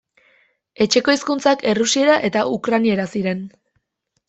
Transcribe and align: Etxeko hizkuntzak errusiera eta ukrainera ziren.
Etxeko 0.85 1.15
hizkuntzak 1.17 1.61
errusiera 1.73 2.17
eta 2.31 2.45
ukrainera 2.55 3.09
ziren. 3.15 3.47